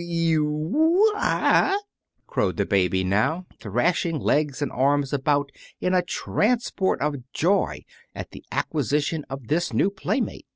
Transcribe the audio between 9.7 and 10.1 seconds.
new